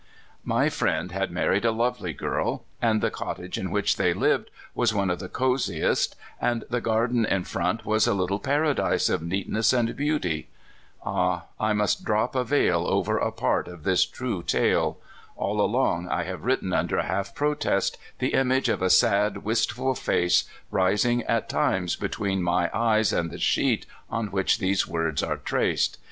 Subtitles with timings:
[0.43, 4.95] My friend had married a lovely girl, and the cottage in which they lived was
[4.95, 9.71] one of the cosiest, and the garden in front was a little paradise of neatness
[9.73, 10.49] and beauty.
[11.05, 11.43] Ah!
[11.59, 14.97] I must drop a veil over a part of this true tale.
[15.35, 19.35] All along I have written under half protest, the image of a sad, 68 CALIFORNIA
[19.43, 19.45] SKETCHES.
[19.45, 25.21] wistful face rising at times between my eyes and the sheet on which these words
[25.21, 25.99] are traced.